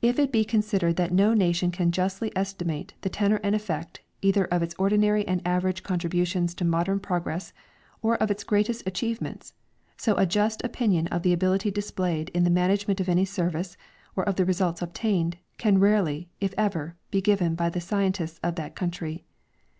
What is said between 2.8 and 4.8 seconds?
the tenor and effect, either of its